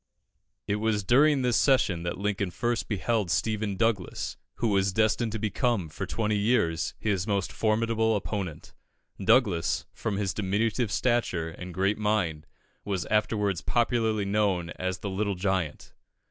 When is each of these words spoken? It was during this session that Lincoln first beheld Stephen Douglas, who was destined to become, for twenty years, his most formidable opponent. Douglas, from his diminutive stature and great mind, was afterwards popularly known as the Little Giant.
It 0.65 0.77
was 0.77 1.03
during 1.03 1.43
this 1.43 1.57
session 1.57 2.01
that 2.01 2.17
Lincoln 2.17 2.49
first 2.49 2.87
beheld 2.87 3.29
Stephen 3.29 3.75
Douglas, 3.77 4.35
who 4.55 4.69
was 4.69 4.91
destined 4.91 5.31
to 5.33 5.37
become, 5.37 5.89
for 5.89 6.07
twenty 6.07 6.39
years, 6.39 6.95
his 6.97 7.27
most 7.27 7.51
formidable 7.51 8.15
opponent. 8.15 8.73
Douglas, 9.23 9.85
from 9.93 10.17
his 10.17 10.33
diminutive 10.33 10.91
stature 10.91 11.49
and 11.49 11.71
great 11.71 11.99
mind, 11.99 12.47
was 12.83 13.05
afterwards 13.11 13.61
popularly 13.61 14.25
known 14.25 14.71
as 14.71 14.97
the 14.97 15.09
Little 15.11 15.35
Giant. 15.35 15.93